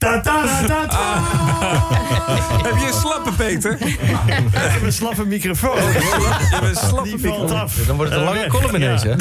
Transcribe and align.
Da, 0.00 0.16
da, 0.16 0.46
da, 0.66 0.66
da, 0.66 0.86
da. 0.86 2.09
Heb 2.68 2.76
je 2.78 2.86
een 2.86 2.92
slappe, 3.00 3.32
Peter? 3.32 3.78
Ik 3.80 3.98
heb 4.54 4.82
een 4.82 4.92
slappe 4.92 5.24
microfoon. 5.26 5.76
Je 5.76 6.46
hebt 6.50 6.64
een 6.66 6.76
slappe 6.88 7.02
Die 7.02 7.18
valt 7.18 7.22
microfoon. 7.40 7.60
af. 7.60 7.74
Dan 7.86 7.96
wordt 7.96 8.12
het 8.12 8.20
een 8.20 8.26
Eh, 8.26 8.32
lange 8.34 8.48
weg. 8.48 8.60
column 8.60 8.74
ineens, 8.74 9.02
hè? 9.02 9.14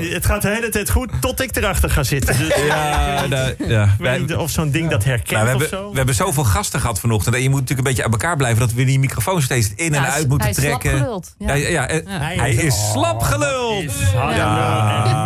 Nee, 0.00 0.14
het 0.14 0.26
gaat 0.26 0.42
de 0.42 0.48
hele 0.48 0.68
tijd 0.68 0.90
goed 0.90 1.10
tot 1.20 1.40
ik 1.42 1.56
erachter 1.56 1.90
ga 1.90 2.02
zitten. 2.02 2.38
Dus 2.38 2.54
Ja, 2.66 3.26
nou, 3.28 3.54
ja. 3.66 3.94
Wij- 3.98 4.34
of 4.34 4.50
zo'n 4.50 4.70
ding 4.70 4.90
dat 4.90 5.04
herkent 5.04 5.30
Nou, 5.30 5.44
we, 5.46 5.54
of 5.54 5.60
hebben, 5.60 5.78
zo. 5.78 5.90
we 5.90 5.96
hebben 5.96 6.14
zoveel 6.14 6.44
gasten 6.44 6.80
gehad 6.80 7.00
vanochtend. 7.00 7.34
En 7.34 7.42
je 7.42 7.50
moet 7.50 7.60
natuurlijk 7.60 7.88
een 7.88 7.94
beetje 7.94 8.04
aan 8.04 8.12
elkaar 8.12 8.36
blijven... 8.36 8.58
dat 8.60 8.72
we 8.72 8.84
die 8.84 8.98
microfoon 8.98 9.42
steeds 9.42 9.70
in 9.74 9.94
en 9.94 10.02
is- 10.04 10.08
uit 10.10 10.28
moeten 10.28 10.48
hij 10.48 10.56
is 10.56 10.62
slap 10.64 10.80
trekken. 10.80 11.22
ja. 11.38 11.54
Ja, 11.54 11.68
ja, 11.68 11.88
eh, 11.88 12.00
Hij 12.38 12.54
is 12.54 12.90
slap 12.92 13.22
geluld. 13.22 13.82
Is 13.84 13.92
ja. 14.12 15.24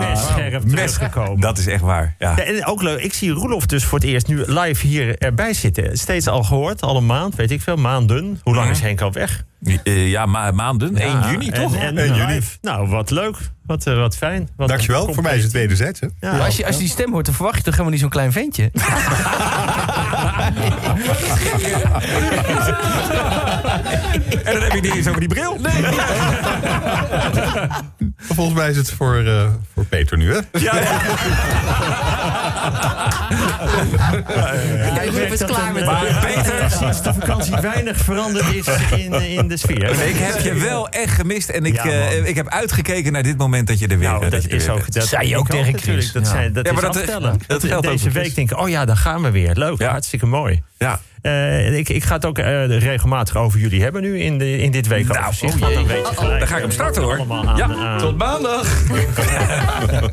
Mes- 0.64 0.70
teruggekomen. 0.74 1.40
Dat 1.40 1.58
is 1.58 1.66
echt 1.66 1.80
waar. 1.82 2.14
Ja. 2.18 2.32
Ja, 2.36 2.42
en 2.42 2.66
ook 2.66 2.82
leuk, 2.82 3.00
ik 3.02 3.14
zie 3.14 3.30
Roelof 3.30 3.66
dus 3.66 3.84
voor 3.84 3.98
het 3.98 4.06
eerst 4.08 4.26
nu 4.26 4.42
live 4.46 4.86
hier 4.86 5.18
erbij 5.18 5.52
zitten. 5.52 5.98
Steeds 5.98 6.26
al 6.28 6.42
gehoord, 6.50 6.82
al 6.82 6.96
een 6.96 7.06
maand, 7.06 7.34
weet 7.34 7.50
ik 7.50 7.60
veel, 7.62 7.76
maanden. 7.76 8.40
Hoe 8.42 8.54
lang 8.54 8.70
is 8.70 8.80
Henk 8.80 9.00
al 9.00 9.12
weg? 9.12 9.44
Eh, 9.82 10.10
ja, 10.10 10.26
ma- 10.26 10.50
maanden. 10.50 10.96
1 10.96 11.10
Ja, 11.10 11.30
juni, 11.30 11.50
toch? 11.50 11.74
En, 11.76 11.98
1 11.98 12.14
juni. 12.14 12.32
live. 12.34 12.58
Nou, 12.62 12.88
wat 12.88 13.10
leuk. 13.10 13.36
Wat, 13.66 13.86
eh, 13.86 13.96
wat 13.96 14.16
fijn. 14.16 14.48
Wat 14.56 14.68
Dankjewel, 14.68 15.14
voor 15.14 15.22
mij 15.22 15.36
is 15.36 15.42
het 15.42 15.52
wederzijds. 15.52 16.00
Hè? 16.00 16.06
Ja, 16.20 16.38
als, 16.44 16.56
je, 16.56 16.66
als 16.66 16.74
je 16.74 16.80
die 16.80 16.90
stem 16.90 17.12
hoort, 17.12 17.26
dan 17.26 17.34
verwacht 17.34 17.56
je 17.56 17.62
toch 17.62 17.72
helemaal 17.72 17.92
niet 17.92 18.00
zo'n 18.00 18.10
klein 18.10 18.32
ventje? 18.32 18.70
En 24.44 24.52
dan 24.54 24.62
heb 24.62 24.72
je 24.72 24.80
niet 24.80 24.94
eens 24.94 25.06
over 25.08 25.20
die 25.20 25.28
bril. 25.28 25.56
Nee. 25.60 25.82
Volgens 28.36 28.56
mij 28.56 28.70
is 28.70 28.76
het 28.76 28.90
voor, 28.90 29.16
eh, 29.16 29.46
voor 29.74 29.84
Peter 29.84 30.16
nu, 30.16 30.32
hè? 30.34 30.38
Ja, 30.58 30.72
ja. 34.28 35.00
Is 35.30 35.38
dat 35.38 35.50
klaar 35.50 35.72
met 35.72 35.82
eh, 35.82 36.00
het. 36.02 36.20
Peter. 36.34 36.70
sinds 36.70 37.02
de 37.02 37.14
vakantie 37.14 37.56
weinig 37.60 37.96
veranderd 37.96 38.54
is 38.54 38.66
in, 38.96 39.12
eh, 39.12 39.34
in 39.36 39.48
de 39.48 39.56
sfeer. 39.56 39.90
Ik 40.06 40.16
heb 40.16 40.40
je 40.40 40.54
wel 40.54 40.88
echt 40.88 41.14
gemist. 41.14 41.48
En 41.48 41.64
ik, 41.64 41.74
Ja, 41.74 41.84
eh, 41.84 42.26
ik 42.28 42.34
heb 42.36 42.48
uitgekeken 42.48 43.12
naar 43.12 43.22
dit 43.22 43.36
moment 43.36 43.66
dat 43.66 43.78
je 43.78 43.86
er 43.86 43.98
weer 43.98 44.08
Nou, 44.08 44.20
dat 44.20 44.30
dat 44.30 44.42
je 44.42 44.48
is 44.48 44.64
weer 44.66 44.74
ook... 44.74 44.80
bent. 44.80 44.94
Dat 44.94 45.06
Zei 45.06 45.28
je 45.28 45.36
ook 45.36 45.48
tegen 45.48 45.78
Chris. 45.78 46.12
Dat, 46.12 46.24
Ja. 46.24 46.30
zijn, 46.30 46.52
dat 46.52 46.66
Ja, 46.66 46.72
maar 46.72 46.82
is 46.82 46.88
dat 46.88 46.96
aftellen. 47.02 47.38
dat 47.46 47.64
geldt 47.64 47.86
Deze 47.86 48.10
week 48.10 48.34
denk 48.34 48.50
ik, 48.50 48.58
oh 48.58 48.68
ja, 48.68 48.84
daar 48.84 48.96
gaan 48.96 49.22
we 49.22 49.30
weer. 49.30 49.54
Leuk, 49.56 49.78
Ja. 49.78 49.90
hartstikke 49.90 50.26
mooi. 50.26 50.62
Ja. 50.78 51.00
Eh, 51.22 51.78
ik, 51.78 51.88
ik 51.88 52.04
ga 52.04 52.14
het 52.14 52.24
ook 52.24 52.38
eh, 52.38 52.78
regelmatig 52.78 53.36
over 53.36 53.58
jullie 53.60 53.82
hebben 53.82 54.02
nu 54.02 54.18
in, 54.20 54.38
de, 54.38 54.58
in 54.58 54.70
dit 54.70 54.86
oh 54.86 54.90
dan 55.62 55.70
jee. 55.72 55.86
weet 55.86 56.08
je 56.08 56.14
gelijk, 56.14 56.38
Dan 56.38 56.48
ga 56.48 56.54
ik 56.54 56.60
hem 56.60 56.70
eh, 56.70 56.74
starten, 56.74 57.02
hoor. 57.02 57.20
aan- 57.30 57.56
Ja, 57.56 57.98
Tot 57.98 58.18
maandag. 58.18 58.66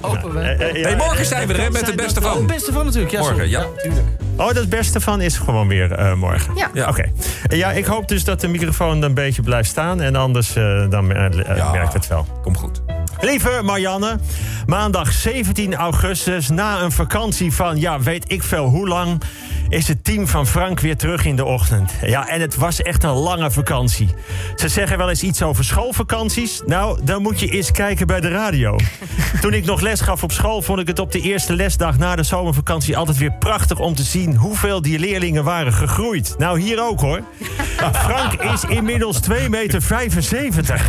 Ja, 0.02 0.72
Nee, 0.74 0.96
morgen 0.96 1.18
en- 1.18 1.26
zijn 1.26 1.48
we 1.48 1.54
er, 1.54 1.72
met 1.72 1.80
de 1.80 1.86
zijn 1.86 1.96
beste 1.98 2.20
Oh, 2.20 2.26
van. 2.26 2.38
het 2.38 2.48
beste 2.48 2.74
van 2.74 2.86
natuurlijk. 2.86 3.12
Ja, 3.14 3.20
Morgen, 3.20 3.50
ja. 3.50 3.66
tuurlijk. 3.84 4.06
Oh, 4.38 4.54
dat 4.54 4.70
beste 4.70 5.00
van 5.02 5.22
is 5.22 5.38
gewoon 5.38 5.68
weer 5.68 5.92
eh, 5.92 6.14
morgen. 6.14 6.56
Ja. 6.56 6.70
Ja. 6.74 6.88
Oké. 6.90 7.04
Ja, 7.48 7.72
ik 7.72 7.86
hoop 7.86 8.08
dus 8.08 8.24
dat 8.24 8.42
de 8.42 8.48
microfoon 8.48 9.02
een 9.02 9.14
beetje 9.14 9.42
blijft 9.42 9.70
staan. 9.70 10.02
En 10.02 10.16
anders 10.16 10.56
eh, 10.56 10.90
dan 10.90 11.08
Ja. 11.56 11.72
merkt 11.72 11.94
het 11.94 12.08
wel. 12.08 12.26
Kom 12.44 12.58
goed. 12.58 12.82
Lieve 13.22 13.60
Marianne, 13.64 14.18
maandag 14.66 15.12
17 15.12 15.76
augustus, 15.76 16.50
na 16.50 16.82
een 16.82 16.92
vakantie 16.92 17.54
van 17.54 17.80
ja, 17.80 18.00
weet 18.00 18.32
ik 18.32 18.44
veel 18.44 18.66
hoe 18.66 18.88
lang, 18.88 19.22
is 19.70 19.88
het 19.88 20.04
team 20.04 20.28
van 20.28 20.48
Frank 20.48 20.80
weer 20.80 20.98
terug 20.98 21.26
in 21.26 21.36
de 21.36 21.46
ochtend. 21.46 21.92
Ja, 22.02 22.28
en 22.28 22.42
het 22.42 22.56
was 22.56 22.82
echt 22.82 23.04
een 23.04 23.10
lange 23.10 23.52
vakantie. 23.52 24.10
Ze 24.56 24.68
zeggen 24.68 24.98
wel 24.98 25.10
eens 25.10 25.24
iets 25.24 25.42
over 25.42 25.64
schoolvakanties. 25.64 26.62
Nou, 26.66 27.00
dan 27.04 27.22
moet 27.22 27.40
je 27.40 27.50
eens 27.50 27.72
kijken 27.72 28.08
bij 28.08 28.20
de 28.20 28.30
radio. 28.30 28.76
Toen 29.42 29.54
ik 29.54 29.66
nog 29.66 29.82
les 29.82 30.02
gaf 30.02 30.24
op 30.24 30.32
school, 30.32 30.62
vond 30.62 30.80
ik 30.80 30.88
het 30.88 31.00
op 31.00 31.12
de 31.12 31.22
eerste 31.22 31.56
lesdag 31.56 31.98
na 31.98 32.16
de 32.16 32.24
zomervakantie 32.24 32.98
altijd 32.98 33.18
weer 33.18 33.32
prachtig 33.32 33.80
om 33.80 33.96
te 33.96 34.04
zien 34.04 34.36
hoeveel 34.36 34.82
die 34.82 35.00
leerlingen 35.00 35.44
waren 35.44 35.74
gegroeid. 35.74 36.36
Nou, 36.38 36.60
hier 36.60 36.84
ook 36.84 37.00
hoor. 37.00 37.22
Frank 38.06 38.34
is 38.34 38.64
inmiddels 38.64 39.20
2,75 39.32 39.50
meter. 39.50 39.86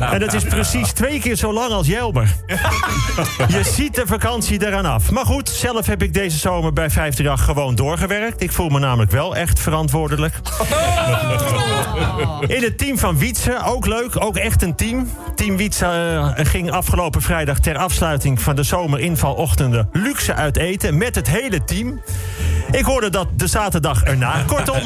En 0.00 0.20
dat 0.20 0.32
is 0.32 0.44
precies 0.44 0.92
twee 0.92 1.20
keer 1.20 1.36
zo 1.36 1.52
lang 1.52 1.72
als 1.72 1.86
Jelmer. 1.86 2.34
Je 3.48 3.62
ziet 3.64 3.94
de 3.94 4.06
vakantie 4.06 4.66
eraan 4.66 4.86
af. 4.86 5.10
Maar 5.10 5.26
goed, 5.26 5.48
zelf 5.48 5.86
heb 5.86 6.02
ik 6.02 6.14
deze 6.14 6.38
zomer 6.38 6.72
bij 6.72 6.90
538 6.90 7.44
gewoon 7.44 7.74
doorgewerkt. 7.76 8.42
Ik 8.42 8.52
voel 8.52 8.68
me 8.68 8.78
namelijk 8.78 9.10
wel 9.10 9.36
echt 9.36 9.60
verantwoordelijk. 9.60 10.34
In 12.46 12.62
het 12.62 12.78
team 12.78 12.98
van 12.98 13.18
Wietse, 13.18 13.62
ook 13.64 13.86
leuk, 13.86 14.24
ook 14.24 14.36
echt 14.36 14.62
een 14.62 14.74
team. 14.74 15.10
Team 15.34 15.56
Wietse 15.56 15.86
eh, 15.86 16.46
ging 16.46 16.70
afgelopen 16.70 17.22
vrijdag 17.22 17.58
ter 17.58 17.76
afsluiting 17.76 18.42
van 18.42 18.56
de 18.56 18.62
zomerinvalochtenden 18.62 19.88
luxe 19.92 20.34
uit 20.34 20.56
eten 20.56 20.96
met 20.96 21.14
het 21.14 21.28
hele 21.28 21.64
team. 21.64 22.00
Ik 22.70 22.84
hoorde 22.84 23.10
dat 23.10 23.28
de 23.36 23.46
zaterdag 23.46 24.02
erna. 24.02 24.42
Kortom, 24.46 24.80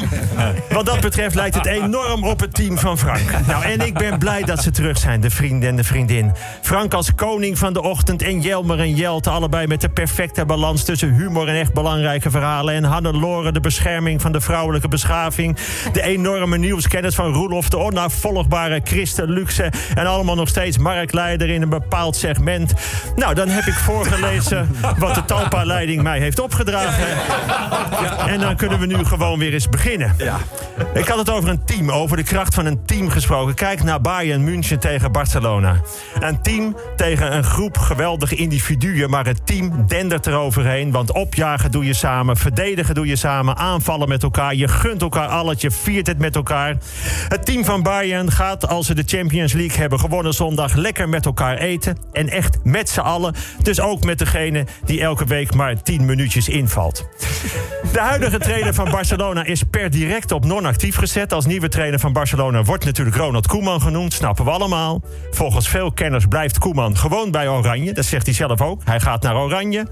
wat 0.69 0.85
dat 0.85 0.99
betreft 0.99 1.35
lijkt 1.35 1.55
het 1.55 1.65
enorm 1.65 2.23
op 2.23 2.39
het 2.39 2.53
team 2.53 2.77
van 2.77 2.97
Frank. 2.97 3.47
Nou, 3.47 3.63
en 3.63 3.79
ik 3.79 3.93
ben 3.93 4.19
blij 4.19 4.43
dat 4.43 4.63
ze 4.63 4.71
terug 4.71 4.97
zijn, 4.97 5.21
de 5.21 5.29
vrienden 5.29 5.69
en 5.69 5.75
de 5.75 5.83
vriendin. 5.83 6.31
Frank 6.61 6.93
als 6.93 7.15
koning 7.15 7.57
van 7.57 7.73
de 7.73 7.81
ochtend 7.81 8.21
en 8.21 8.41
Jelmer 8.41 8.79
en 8.79 8.95
Jelte... 8.95 9.29
allebei 9.29 9.67
met 9.67 9.81
de 9.81 9.89
perfecte 9.89 10.45
balans 10.45 10.83
tussen 10.83 11.13
humor 11.13 11.47
en 11.47 11.55
echt 11.55 11.73
belangrijke 11.73 12.31
verhalen... 12.31 12.73
en 12.73 12.83
Hannelore, 12.83 13.51
de 13.51 13.59
bescherming 13.59 14.21
van 14.21 14.31
de 14.31 14.41
vrouwelijke 14.41 14.87
beschaving... 14.87 15.57
de 15.93 16.01
enorme 16.01 16.57
nieuwskennis 16.57 17.15
van 17.15 17.33
Roelof, 17.33 17.69
de 17.69 17.77
onnavolgbare 17.77 18.81
Christen 18.83 19.29
Luxe... 19.29 19.71
en 19.93 20.05
allemaal 20.05 20.35
nog 20.35 20.47
steeds 20.47 20.77
marktleider 20.77 21.49
in 21.49 21.61
een 21.61 21.69
bepaald 21.69 22.15
segment. 22.15 22.73
Nou, 23.15 23.33
dan 23.33 23.47
heb 23.47 23.65
ik 23.65 23.73
voorgelezen 23.73 24.75
wat 24.97 25.15
de 25.15 25.25
Talpa-leiding 25.25 26.01
mij 26.01 26.19
heeft 26.19 26.39
opgedragen... 26.39 27.07
En 28.27 28.39
dan 28.39 28.55
kunnen 28.55 28.79
we 28.79 28.85
nu 28.85 29.05
gewoon 29.05 29.39
weer 29.39 29.53
eens 29.53 29.69
beginnen. 29.69 30.15
Ik 30.93 31.07
had 31.07 31.17
het 31.17 31.29
over 31.29 31.49
een 31.49 31.65
team, 31.65 31.91
over 31.91 32.17
de 32.17 32.23
kracht 32.23 32.53
van 32.53 32.65
een 32.65 32.85
team 32.85 33.09
gesproken. 33.09 33.55
Kijk 33.55 33.83
naar 33.83 34.01
Bayern 34.01 34.43
München 34.43 34.79
tegen 34.79 35.11
Barcelona. 35.11 35.81
Een 36.19 36.41
team 36.41 36.75
tegen 36.95 37.35
een 37.35 37.43
groep 37.43 37.77
geweldige 37.77 38.35
individuen, 38.35 39.09
maar 39.09 39.25
het 39.25 39.45
team 39.45 39.87
dendert 39.87 40.27
eroverheen. 40.27 40.91
Want 40.91 41.11
opjagen 41.11 41.71
doe 41.71 41.85
je 41.85 41.93
samen, 41.93 42.37
verdedigen 42.37 42.95
doe 42.95 43.07
je 43.07 43.15
samen, 43.15 43.57
aanvallen 43.57 44.09
met 44.09 44.23
elkaar. 44.23 44.55
Je 44.55 44.67
gunt 44.67 45.01
elkaar 45.01 45.27
alles, 45.27 45.61
je 45.61 45.71
viert 45.71 46.07
het 46.07 46.19
met 46.19 46.35
elkaar. 46.35 46.77
Het 47.27 47.45
team 47.45 47.65
van 47.65 47.83
Bayern 47.83 48.31
gaat, 48.31 48.67
als 48.67 48.85
ze 48.85 48.93
de 48.93 49.03
Champions 49.05 49.53
League 49.53 49.77
hebben 49.77 49.99
gewonnen 49.99 50.33
zondag, 50.33 50.73
lekker 50.73 51.09
met 51.09 51.25
elkaar 51.25 51.57
eten. 51.57 51.97
En 52.11 52.29
echt 52.29 52.57
met 52.63 52.89
z'n 52.89 52.99
allen. 52.99 53.35
Dus 53.61 53.79
ook 53.79 54.03
met 54.03 54.19
degene 54.19 54.65
die 54.85 55.01
elke 55.01 55.25
week 55.25 55.53
maar 55.53 55.81
10 55.81 56.05
minuutjes 56.05 56.49
invalt. 56.49 57.09
De 57.91 57.99
huidige 57.99 58.37
trainer 58.37 58.73
van 58.73 58.89
Barcelona 58.91 59.43
is 59.43 59.63
per 59.63 59.89
direct 59.89 60.31
op 60.31 60.45
non-actief 60.45 60.95
gezet. 60.95 61.33
Als 61.33 61.45
nieuwe 61.45 61.67
trainer 61.67 61.99
van 61.99 62.13
Barcelona 62.13 62.63
wordt 62.63 62.85
natuurlijk 62.85 63.17
Ronald 63.17 63.47
Koeman 63.47 63.81
genoemd. 63.81 64.13
Snappen 64.13 64.45
we 64.45 64.51
allemaal. 64.51 65.01
Volgens 65.31 65.69
veel 65.69 65.91
kenners 65.91 66.25
blijft 66.25 66.57
Koeman 66.57 66.97
gewoon 66.97 67.31
bij 67.31 67.47
Oranje. 67.47 67.93
Dat 67.93 68.05
zegt 68.05 68.25
hij 68.25 68.35
zelf 68.35 68.61
ook. 68.61 68.81
Hij 68.85 68.99
gaat 68.99 69.23
naar 69.23 69.35
Oranje. 69.35 69.87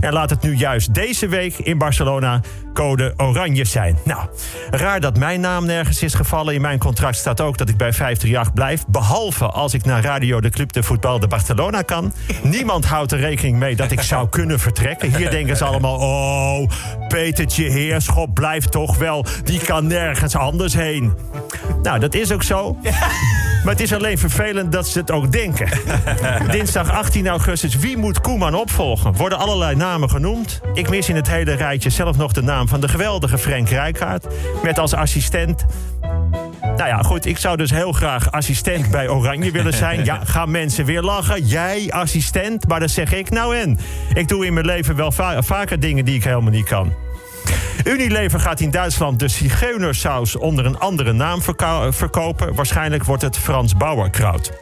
En 0.00 0.12
laat 0.12 0.30
het 0.30 0.42
nu 0.42 0.54
juist 0.54 0.94
deze 0.94 1.28
week 1.28 1.58
in 1.58 1.78
Barcelona 1.78 2.40
code 2.74 3.14
Oranje 3.16 3.64
zijn. 3.64 3.98
Nou, 4.04 4.28
raar 4.70 5.00
dat 5.00 5.18
mijn 5.18 5.40
naam 5.40 5.66
nergens 5.66 6.02
is 6.02 6.14
gevallen. 6.14 6.54
In 6.54 6.60
mijn 6.60 6.78
contract 6.78 7.16
staat 7.16 7.40
ook 7.40 7.58
dat 7.58 7.68
ik 7.68 7.76
bij 7.76 7.92
538 7.92 8.52
blijf. 8.54 8.84
Behalve 8.86 9.46
als 9.46 9.74
ik 9.74 9.84
naar 9.84 10.02
Radio 10.02 10.40
de 10.40 10.50
Club 10.50 10.72
de 10.72 10.82
Voetbal 10.82 11.18
de 11.18 11.26
Barcelona 11.26 11.82
kan. 11.82 12.12
Niemand 12.42 12.84
houdt 12.84 13.12
er 13.12 13.18
rekening 13.18 13.58
mee 13.58 13.76
dat 13.76 13.90
ik 13.90 14.00
zou 14.00 14.28
kunnen 14.28 14.60
vertrekken. 14.60 15.16
Hier 15.16 15.30
denken 15.30 15.56
ze 15.56 15.64
allemaal... 15.64 15.96
Oh, 15.96 16.70
Petertje 17.12 17.70
Heerschop 17.70 18.34
blijft 18.34 18.70
toch 18.70 18.96
wel. 18.96 19.24
Die 19.44 19.60
kan 19.60 19.86
nergens 19.86 20.36
anders 20.36 20.74
heen. 20.74 21.12
Nou, 21.82 21.98
dat 21.98 22.14
is 22.14 22.32
ook 22.32 22.42
zo. 22.42 22.76
Maar 23.64 23.72
het 23.72 23.82
is 23.82 23.92
alleen 23.92 24.18
vervelend 24.18 24.72
dat 24.72 24.88
ze 24.88 24.98
het 24.98 25.10
ook 25.10 25.32
denken. 25.32 25.68
Dinsdag 26.50 26.90
18 26.90 27.28
augustus, 27.28 27.76
wie 27.76 27.96
moet 27.96 28.20
Koeman 28.20 28.54
opvolgen? 28.54 29.12
Worden 29.12 29.38
allerlei 29.38 29.76
namen 29.76 30.10
genoemd. 30.10 30.60
Ik 30.74 30.90
mis 30.90 31.08
in 31.08 31.16
het 31.16 31.28
hele 31.28 31.52
rijtje 31.52 31.90
zelf 31.90 32.16
nog 32.16 32.32
de 32.32 32.42
naam 32.42 32.68
van 32.68 32.80
de 32.80 32.88
geweldige 32.88 33.38
Frank 33.38 33.68
Rijkaard. 33.68 34.26
Met 34.62 34.78
als 34.78 34.94
assistent 34.94 35.64
nou 36.76 36.88
ja, 36.88 36.98
goed, 37.02 37.26
ik 37.26 37.38
zou 37.38 37.56
dus 37.56 37.70
heel 37.70 37.92
graag 37.92 38.30
assistent 38.30 38.90
bij 38.90 39.08
Oranje 39.08 39.50
willen 39.50 39.74
zijn. 39.74 40.04
Ja, 40.12 40.20
gaan 40.24 40.50
mensen 40.50 40.84
weer 40.84 41.02
lachen? 41.02 41.44
Jij 41.46 41.90
assistent? 41.90 42.68
Maar 42.68 42.80
dan 42.80 42.88
zeg 42.88 43.12
ik, 43.12 43.30
nou 43.30 43.56
en? 43.56 43.78
Ik 44.14 44.28
doe 44.28 44.46
in 44.46 44.52
mijn 44.52 44.66
leven 44.66 44.96
wel 44.96 45.12
va- 45.12 45.42
vaker 45.42 45.80
dingen 45.80 46.04
die 46.04 46.14
ik 46.14 46.24
helemaal 46.24 46.50
niet 46.50 46.68
kan. 46.68 46.92
Unilever 47.84 48.40
gaat 48.40 48.60
in 48.60 48.70
Duitsland 48.70 49.18
de 49.18 49.28
zigeunersaus 49.28 50.36
onder 50.36 50.66
een 50.66 50.78
andere 50.78 51.12
naam 51.12 51.42
verko- 51.42 51.90
verkopen. 51.92 52.54
Waarschijnlijk 52.54 53.04
wordt 53.04 53.22
het 53.22 53.38
Frans 53.38 53.76
Bauerkraut. 53.76 54.52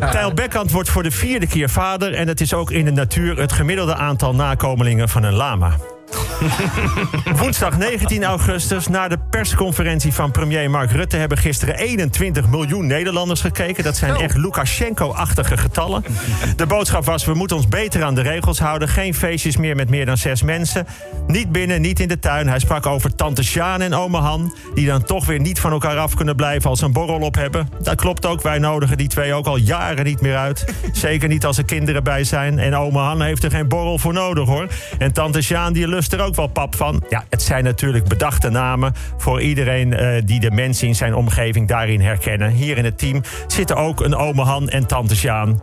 Tijl 0.12 0.34
Bekkant 0.34 0.70
wordt 0.70 0.88
voor 0.88 1.02
de 1.02 1.10
vierde 1.10 1.46
keer 1.46 1.70
vader... 1.70 2.14
en 2.14 2.28
het 2.28 2.40
is 2.40 2.54
ook 2.54 2.70
in 2.70 2.84
de 2.84 2.92
natuur 2.92 3.38
het 3.38 3.52
gemiddelde 3.52 3.94
aantal 3.94 4.34
nakomelingen 4.34 5.08
van 5.08 5.22
een 5.22 5.34
lama. 5.34 5.76
Woensdag 7.40 7.78
19 7.78 8.24
augustus, 8.24 8.88
na 8.88 9.08
de 9.08 9.18
persconferentie 9.30 10.12
van 10.12 10.30
premier 10.30 10.70
Mark 10.70 10.90
Rutte... 10.90 11.16
hebben 11.16 11.38
gisteren 11.38 11.76
21 11.76 12.48
miljoen 12.48 12.86
Nederlanders 12.86 13.40
gekeken. 13.40 13.84
Dat 13.84 13.96
zijn 13.96 14.14
echt 14.14 14.36
Lukashenko-achtige 14.36 15.56
getallen. 15.56 16.04
De 16.56 16.66
boodschap 16.66 17.04
was, 17.04 17.24
we 17.24 17.34
moeten 17.34 17.56
ons 17.56 17.68
beter 17.68 18.04
aan 18.04 18.14
de 18.14 18.20
regels 18.20 18.58
houden. 18.58 18.88
Geen 18.88 19.14
feestjes 19.14 19.56
meer 19.56 19.76
met 19.76 19.90
meer 19.90 20.06
dan 20.06 20.16
zes 20.16 20.42
mensen. 20.42 20.86
Niet 21.26 21.52
binnen, 21.52 21.80
niet 21.80 22.00
in 22.00 22.08
de 22.08 22.18
tuin. 22.18 22.48
Hij 22.48 22.58
sprak 22.58 22.86
over 22.86 23.14
tante 23.14 23.42
Sjaan 23.42 23.80
en 23.80 23.94
ome 23.94 24.18
Han... 24.18 24.54
die 24.74 24.86
dan 24.86 25.02
toch 25.02 25.26
weer 25.26 25.40
niet 25.40 25.60
van 25.60 25.72
elkaar 25.72 25.98
af 25.98 26.14
kunnen 26.14 26.36
blijven 26.36 26.70
als 26.70 26.78
ze 26.78 26.84
een 26.84 26.92
borrel 26.92 27.20
op 27.20 27.34
hebben. 27.34 27.68
Dat 27.82 27.94
klopt 27.94 28.26
ook, 28.26 28.42
wij 28.42 28.58
nodigen 28.58 28.96
die 28.96 29.08
twee 29.08 29.34
ook 29.34 29.46
al 29.46 29.56
jaren 29.56 30.04
niet 30.04 30.20
meer 30.20 30.36
uit. 30.36 30.64
Zeker 30.92 31.28
niet 31.28 31.44
als 31.44 31.58
er 31.58 31.64
kinderen 31.64 32.04
bij 32.04 32.24
zijn. 32.24 32.58
En 32.58 32.74
ome 32.74 32.98
Han 32.98 33.22
heeft 33.22 33.44
er 33.44 33.50
geen 33.50 33.68
borrel 33.68 33.98
voor 33.98 34.12
nodig, 34.12 34.48
hoor. 34.48 34.68
En 34.98 35.12
tante 35.12 35.42
Sjaan, 35.42 35.72
die 35.72 35.88
lust 36.00 36.12
er 36.12 36.20
ook 36.20 36.34
wel 36.34 36.46
pap 36.46 36.76
van. 36.76 37.04
Ja, 37.08 37.24
het 37.28 37.42
zijn 37.42 37.64
natuurlijk 37.64 38.08
bedachte 38.08 38.48
namen 38.48 38.92
voor 39.16 39.40
iedereen 39.40 39.92
eh, 39.92 40.22
die 40.24 40.40
de 40.40 40.50
mensen 40.50 40.86
in 40.86 40.94
zijn 40.94 41.14
omgeving 41.14 41.68
daarin 41.68 42.00
herkennen. 42.00 42.50
Hier 42.50 42.78
in 42.78 42.84
het 42.84 42.98
team 42.98 43.22
zitten 43.46 43.76
ook 43.76 44.00
een 44.00 44.14
ome 44.14 44.42
Han 44.42 44.68
en 44.68 44.86
tante 44.86 45.16
Sjaan. 45.16 45.60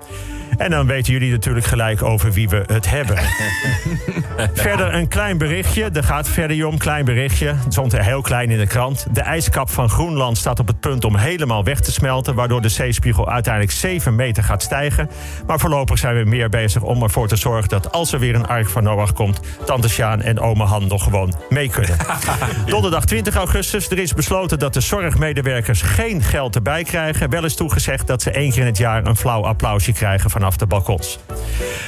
En 0.58 0.70
dan 0.70 0.88
weten 0.88 1.14
jullie 1.14 1.32
natuurlijk 1.32 1.66
gelijk 1.66 2.04
over 2.04 2.32
wie 2.32 2.50
we 2.50 2.64
het 2.68 2.90
hebben. 2.90 3.18
verder 4.54 4.94
een 4.94 5.08
klein 5.08 5.38
berichtje. 5.38 5.90
Er 5.94 6.04
gaat 6.04 6.30
verder 6.30 6.68
om, 6.68 6.78
klein 6.78 7.06
berichtje. 7.06 7.48
Het 7.48 7.74
stond 7.74 7.94
er 7.94 8.04
heel 8.04 8.22
klein 8.22 8.50
in 8.50 8.58
de 8.58 8.68
krant. 8.68 9.08
De 9.12 9.22
ijskap 9.22 9.70
van 9.70 9.90
Groenland 9.90 10.38
staat 10.38 10.60
op 10.60 10.68
het 10.68 10.80
punt 10.80 11.06
om 11.06 11.16
helemaal 11.16 11.64
weg 11.64 11.80
te 11.80 11.92
smelten... 11.92 12.36
waardoor 12.36 12.62
de 12.62 12.70
zeespiegel 12.70 13.30
uiteindelijk 13.30 13.74
7 13.74 14.16
meter 14.16 14.44
gaat 14.44 14.64
stijgen. 14.64 15.10
Maar 15.48 15.60
voorlopig 15.60 15.98
zijn 15.98 16.18
we 16.18 16.30
meer 16.30 16.50
bezig 16.50 16.82
om 16.82 17.04
ervoor 17.04 17.28
te 17.28 17.36
zorgen... 17.36 17.70
dat 17.70 17.92
als 17.92 18.14
er 18.14 18.20
weer 18.20 18.36
een 18.36 18.48
Ark 18.48 18.70
van 18.70 18.84
Noach 18.84 19.14
komt... 19.14 19.40
Tante 19.66 19.90
Sjaan 19.90 20.22
en 20.28 20.40
oma 20.40 20.66
Han 20.66 20.88
nog 20.88 21.04
gewoon 21.04 21.34
mee 21.50 21.70
kunnen. 21.70 21.98
Donderdag 22.66 23.06
20 23.06 23.36
augustus. 23.36 23.90
Er 23.90 24.00
is 24.00 24.14
besloten 24.14 24.60
dat 24.60 24.74
de 24.74 24.82
zorgmedewerkers 24.82 25.82
geen 25.82 26.24
geld 26.24 26.56
erbij 26.56 26.84
krijgen. 26.84 27.30
Wel 27.30 27.46
is 27.46 27.56
toegezegd 27.56 28.08
dat 28.08 28.22
ze 28.22 28.32
één 28.32 28.52
keer 28.52 28.60
in 28.60 28.66
het 28.66 28.78
jaar... 28.78 29.06
een 29.06 29.16
flauw 29.16 29.44
applausje 29.44 29.92
krijgen 29.92 30.30
vanaf 30.30 30.58
de 30.58 30.66
balkons. 30.66 31.20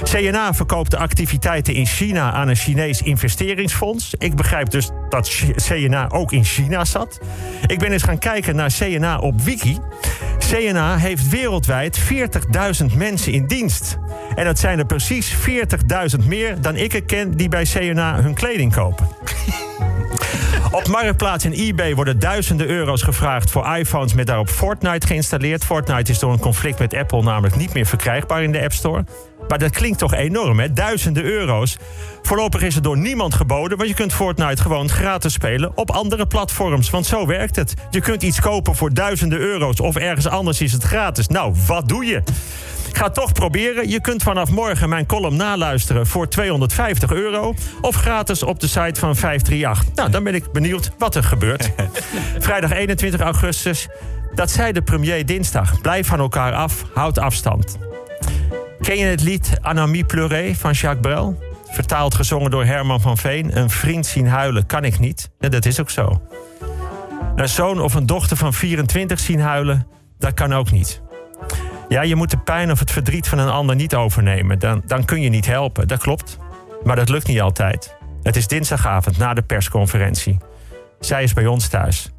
CNA 0.03 0.53
verkoopt 0.53 0.91
de 0.91 0.97
activiteiten 0.97 1.73
in 1.73 1.85
China 1.85 2.31
aan 2.31 2.47
een 2.47 2.55
Chinees 2.55 3.01
investeringsfonds. 3.01 4.13
Ik 4.17 4.35
begrijp 4.35 4.69
dus 4.69 4.89
dat 5.09 5.43
CNA 5.55 6.09
ook 6.09 6.31
in 6.31 6.43
China 6.43 6.85
zat. 6.85 7.19
Ik 7.67 7.79
ben 7.79 7.91
eens 7.91 8.03
gaan 8.03 8.19
kijken 8.19 8.55
naar 8.55 8.71
CNA 8.79 9.17
op 9.17 9.41
Wiki. 9.41 9.77
CNA 10.49 10.97
heeft 10.97 11.29
wereldwijd 11.29 11.99
40.000 12.89 12.97
mensen 12.97 13.31
in 13.31 13.47
dienst. 13.47 13.97
En 14.35 14.45
dat 14.45 14.59
zijn 14.59 14.79
er 14.79 14.85
precies 14.85 15.35
40.000 16.19 16.25
meer 16.25 16.61
dan 16.61 16.75
ik 16.75 16.93
er 16.93 17.03
ken 17.03 17.37
die 17.37 17.49
bij 17.49 17.63
CNA 17.63 18.21
hun 18.21 18.33
kleding 18.33 18.73
kopen. 18.73 19.07
Op 20.71 20.87
Marktplaats 20.87 21.43
en 21.43 21.51
eBay 21.51 21.95
worden 21.95 22.19
duizenden 22.19 22.67
euro's 22.67 23.01
gevraagd 23.01 23.51
voor 23.51 23.75
iPhones 23.75 24.13
met 24.13 24.27
daarop 24.27 24.49
Fortnite 24.49 25.07
geïnstalleerd. 25.07 25.65
Fortnite 25.65 26.11
is 26.11 26.19
door 26.19 26.31
een 26.31 26.39
conflict 26.39 26.79
met 26.79 26.93
Apple 26.93 27.23
namelijk 27.23 27.55
niet 27.55 27.73
meer 27.73 27.85
verkrijgbaar 27.85 28.43
in 28.43 28.51
de 28.51 28.61
App 28.61 28.73
Store. 28.73 29.03
Maar 29.49 29.59
dat 29.59 29.71
klinkt 29.71 29.99
toch 29.99 30.13
enorm, 30.13 30.59
hè? 30.59 30.73
Duizenden 30.73 31.23
euro's. 31.23 31.77
Voorlopig 32.21 32.61
is 32.61 32.75
er 32.75 32.81
door 32.81 32.97
niemand 32.97 33.33
geboden, 33.33 33.77
want 33.77 33.89
je 33.89 33.95
kunt 33.95 34.13
Fortnite 34.13 34.61
gewoon 34.61 34.89
gratis 34.89 35.33
spelen 35.33 35.71
op 35.75 35.91
andere 35.91 36.27
platforms. 36.27 36.89
Want 36.89 37.05
zo 37.05 37.25
werkt 37.25 37.55
het. 37.55 37.73
Je 37.89 38.01
kunt 38.01 38.23
iets 38.23 38.39
kopen 38.39 38.75
voor 38.75 38.93
duizenden 38.93 39.39
euro's 39.39 39.79
of 39.79 39.95
ergens 39.95 40.27
anders 40.27 40.61
is 40.61 40.71
het 40.71 40.83
gratis. 40.83 41.27
Nou, 41.27 41.55
wat 41.67 41.87
doe 41.87 42.05
je? 42.05 42.23
Ik 42.89 42.97
ga 42.97 43.05
het 43.05 43.13
toch 43.13 43.31
proberen. 43.31 43.89
Je 43.89 44.01
kunt 44.01 44.23
vanaf 44.23 44.49
morgen 44.49 44.89
mijn 44.89 45.05
column 45.05 45.35
naluisteren 45.35 46.07
voor 46.07 46.27
250 46.27 47.11
euro. 47.11 47.53
Of 47.81 47.95
gratis 47.95 48.43
op 48.43 48.59
de 48.59 48.67
site 48.67 48.99
van 48.99 49.15
538. 49.15 49.95
Nou, 49.95 50.09
dan 50.09 50.23
ben 50.23 50.35
ik 50.35 50.51
benieuwd 50.51 50.91
wat 50.97 51.15
er 51.15 51.23
gebeurt. 51.23 51.71
Vrijdag 52.39 52.71
21 52.71 53.19
augustus. 53.19 53.87
Dat 54.35 54.51
zei 54.51 54.71
de 54.71 54.81
premier 54.81 55.25
dinsdag. 55.25 55.81
Blijf 55.81 56.07
van 56.07 56.19
elkaar 56.19 56.53
af, 56.53 56.83
houd 56.93 57.19
afstand. 57.19 57.88
Ken 58.89 58.97
je 58.97 59.05
het 59.05 59.21
lied 59.21 59.57
Anamie 59.61 60.03
Pleuré 60.03 60.55
van 60.55 60.71
Jacques 60.71 61.01
Brel? 61.01 61.39
Vertaald 61.65 62.15
gezongen 62.15 62.51
door 62.51 62.65
Herman 62.65 63.01
van 63.01 63.17
Veen. 63.17 63.57
Een 63.57 63.69
vriend 63.69 64.05
zien 64.05 64.27
huilen 64.27 64.65
kan 64.65 64.83
ik 64.83 64.99
niet. 64.99 65.29
Ja, 65.39 65.49
dat 65.49 65.65
is 65.65 65.79
ook 65.79 65.89
zo. 65.89 66.21
Een 67.35 67.49
zoon 67.49 67.81
of 67.81 67.93
een 67.93 68.05
dochter 68.05 68.37
van 68.37 68.53
24 68.53 69.19
zien 69.19 69.39
huilen, 69.39 69.87
dat 70.17 70.33
kan 70.33 70.53
ook 70.53 70.71
niet. 70.71 71.01
Ja, 71.89 72.01
je 72.01 72.15
moet 72.15 72.29
de 72.29 72.37
pijn 72.37 72.71
of 72.71 72.79
het 72.79 72.91
verdriet 72.91 73.27
van 73.27 73.37
een 73.37 73.49
ander 73.49 73.75
niet 73.75 73.95
overnemen. 73.95 74.59
Dan, 74.59 74.81
dan 74.85 75.05
kun 75.05 75.21
je 75.21 75.29
niet 75.29 75.45
helpen, 75.45 75.87
dat 75.87 75.99
klopt. 75.99 76.37
Maar 76.83 76.95
dat 76.95 77.09
lukt 77.09 77.27
niet 77.27 77.41
altijd. 77.41 77.95
Het 78.21 78.35
is 78.35 78.47
dinsdagavond 78.47 79.17
na 79.17 79.33
de 79.33 79.41
persconferentie. 79.41 80.37
Zij 80.99 81.23
is 81.23 81.33
bij 81.33 81.47
ons 81.47 81.67
thuis. 81.67 82.09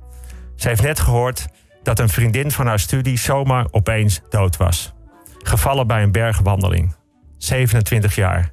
Ze 0.57 0.69
heeft 0.69 0.83
net 0.83 1.01
gehoord 1.01 1.47
dat 1.83 1.99
een 1.99 2.09
vriendin 2.09 2.51
van 2.51 2.67
haar 2.67 2.81
studie 2.81 3.19
zomaar 3.19 3.67
opeens 3.71 4.21
dood 4.29 4.57
was. 4.57 4.93
Gevallen 5.43 5.87
bij 5.87 6.03
een 6.03 6.13
bergwandeling. 6.13 6.95
27 7.39 8.15
jaar. 8.15 8.53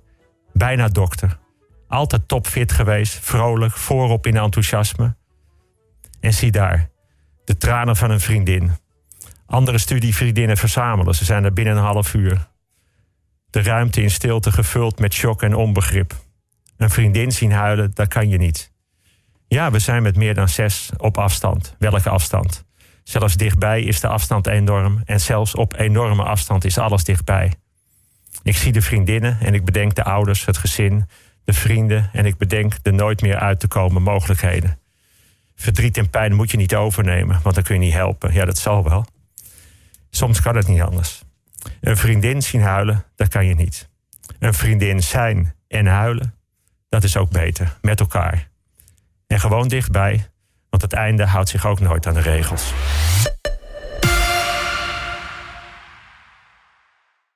Bijna 0.54 0.88
dokter. 0.88 1.38
Altijd 1.88 2.28
topfit 2.28 2.72
geweest, 2.72 3.20
vrolijk, 3.20 3.74
voorop 3.74 4.28
in 4.28 4.38
enthousiasme. 4.38 5.16
En 6.20 6.34
zie 6.34 6.52
daar, 6.52 6.90
de 7.46 7.58
tranen 7.58 7.96
van 7.96 8.12
een 8.12 8.20
vriendin. 8.20 8.72
Andere 9.46 9.78
studievriendinnen 9.78 10.58
verzamelen. 10.58 11.16
Ze 11.16 11.26
zijn 11.26 11.44
er 11.44 11.54
binnen 11.54 11.78
een 11.78 11.84
half 11.84 12.14
uur. 12.14 12.48
De 13.50 13.62
ruimte 13.62 14.02
in 14.02 14.12
stilte 14.12 14.52
gevuld 14.52 15.00
met 15.00 15.14
shock 15.14 15.42
en 15.42 15.56
onbegrip. 15.56 16.14
Een 16.78 16.90
vriendin 16.90 17.32
zien 17.32 17.52
huilen, 17.52 17.92
dat 17.94 18.08
kan 18.08 18.30
je 18.30 18.38
niet. 18.38 18.72
Ja, 19.48 19.72
we 19.72 19.80
zijn 19.80 20.04
met 20.04 20.16
meer 20.16 20.34
dan 20.34 20.50
zes 20.50 20.92
op 20.98 21.18
afstand. 21.18 21.76
Welke 21.80 22.10
afstand? 22.10 22.67
Zelfs 23.08 23.36
dichtbij 23.36 23.82
is 23.82 24.00
de 24.00 24.08
afstand 24.08 24.48
enorm. 24.48 25.02
En 25.06 25.22
zelfs 25.22 25.56
op 25.56 25.78
enorme 25.78 26.24
afstand 26.24 26.66
is 26.66 26.78
alles 26.78 27.04
dichtbij. 27.04 27.54
Ik 28.44 28.58
zie 28.58 28.72
de 28.72 28.82
vriendinnen 28.82 29.40
en 29.40 29.54
ik 29.54 29.66
bedenk 29.66 29.96
de 29.96 30.04
ouders, 30.04 30.46
het 30.46 30.58
gezin, 30.58 31.10
de 31.44 31.54
vrienden 31.54 32.10
en 32.14 32.26
ik 32.26 32.38
bedenk 32.38 32.84
de 32.84 32.92
nooit 32.92 33.22
meer 33.22 33.36
uit 33.36 33.60
te 33.60 33.68
komen 33.68 34.02
mogelijkheden. 34.02 34.80
Verdriet 35.56 35.98
en 35.98 36.10
pijn 36.10 36.34
moet 36.34 36.52
je 36.52 36.58
niet 36.58 36.76
overnemen, 36.76 37.40
want 37.44 37.56
dan 37.56 37.64
kun 37.64 37.76
je 37.76 37.82
niet 37.82 37.94
helpen. 37.94 38.34
Ja, 38.34 38.46
dat 38.46 38.58
zal 38.58 38.84
wel. 38.84 39.06
Soms 40.10 40.42
kan 40.42 40.56
het 40.56 40.68
niet 40.68 40.82
anders. 40.82 41.24
Een 41.82 41.98
vriendin 41.98 42.42
zien 42.42 42.62
huilen, 42.62 43.04
dat 43.16 43.28
kan 43.28 43.46
je 43.46 43.56
niet. 43.56 43.90
Een 44.40 44.54
vriendin 44.54 45.04
zijn 45.04 45.56
en 45.68 45.86
huilen, 45.86 46.34
dat 46.90 47.04
is 47.04 47.18
ook 47.18 47.30
beter, 47.30 47.78
met 47.82 48.00
elkaar. 48.00 48.50
En 49.28 49.40
gewoon 49.40 49.68
dichtbij, 49.68 50.28
want 50.70 50.82
het 50.82 50.94
einde 50.94 51.26
houdt 51.26 51.50
zich 51.50 51.66
ook 51.66 51.80
nooit 51.80 52.08
aan 52.08 52.14
de 52.14 52.22
regels. 52.22 52.74